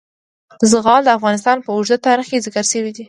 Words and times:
زغال 0.71 1.01
د 1.05 1.09
افغانستان 1.17 1.57
په 1.65 1.69
اوږده 1.75 1.97
تاریخ 2.07 2.27
کې 2.29 2.43
ذکر 2.45 2.65
شوی 2.71 2.91
دی. 2.95 2.99